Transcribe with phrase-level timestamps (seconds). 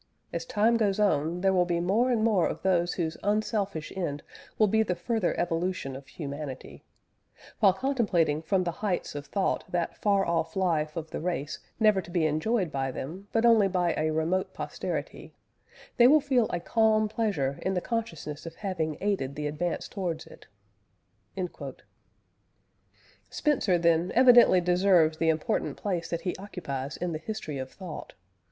[0.33, 4.23] As time goes on, there will be more and more of those whose unselfish end
[4.57, 6.83] will be the further evolution of Humanity.
[7.59, 12.01] While contemplating from the heights of thought that far off life of the race never
[12.01, 15.35] to be enjoyed by them, but only by a remote posterity,
[15.97, 20.25] they will feel a calm pleasure in the consciousness of having aided the advance towards
[20.25, 20.47] it."
[23.29, 28.13] Spencer, then, evidently deserves the important place that he occupies in the history of thought.